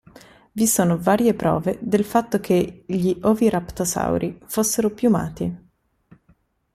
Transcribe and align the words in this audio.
Vi 0.53 0.65
sono 0.65 0.97
varie 0.97 1.35
prove 1.35 1.77
del 1.79 2.03
fatto 2.03 2.39
che 2.39 2.85
gli 2.87 3.15
oviraptorosauri 3.21 4.39
fossero 4.47 4.89
piumati. 4.89 5.69